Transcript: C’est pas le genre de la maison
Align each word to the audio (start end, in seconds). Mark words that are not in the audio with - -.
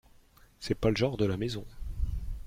C’est 0.59 0.73
pas 0.73 0.89
le 0.89 0.95
genre 0.95 1.15
de 1.15 1.25
la 1.25 1.37
maison 1.37 1.63